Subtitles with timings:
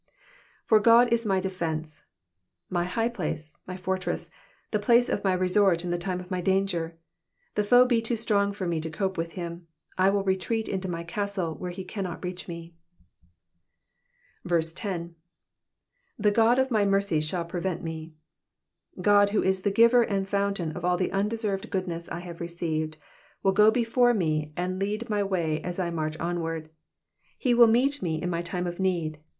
[0.71, 2.05] ''jPbr Ood is my defenee^^'
[2.71, 4.31] my high place, my fortress,
[4.71, 6.95] the place of my resort in Jthe time of my danger.
[7.49, 9.67] If the foe be too strong for me to cope with him,
[9.99, 12.73] I will retreat into my castle, where he cannot reach me.
[14.49, 15.15] 10.
[16.19, 18.15] ^'The God of my mercy shall precent me,""^
[19.03, 22.97] God who is the giver and fountain of all the undeserved goodness I have received,
[23.43, 26.71] will go before me and lead my way as I march onward.
[27.37, 29.19] He will meet me in my time of need.